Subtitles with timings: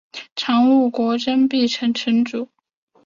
[0.35, 2.49] 常陆国真壁城城主。